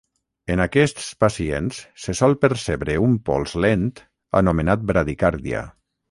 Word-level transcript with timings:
En 0.51 0.61
aquests 0.63 1.03
pacients 1.23 1.81
se 2.05 2.15
sol 2.19 2.33
percebre 2.45 2.95
un 3.07 3.13
pols 3.27 3.53
lent 3.65 3.83
anomenat 4.41 4.87
bradicàrdia. 4.93 5.63